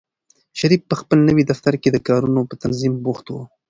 [0.59, 3.35] شریف په خپل نوي دفتر کې د کارونو په تنظیم بوخت و.